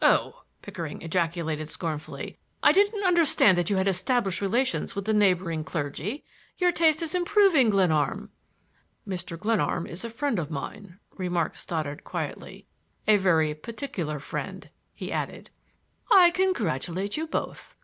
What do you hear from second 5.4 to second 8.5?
clergy. Your taste is improving, Glenarm."